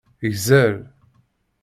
[0.31, 0.75] Gzer.